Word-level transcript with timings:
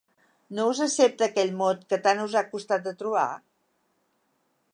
No 0.59 0.63
us 0.69 0.79
accepta 0.85 1.27
aquell 1.27 1.53
mot 1.59 1.83
que 1.93 2.01
tant 2.09 2.23
us 2.25 2.39
ha 2.41 2.45
costat 2.55 2.89
de 2.89 2.95
trobar? 3.03 3.31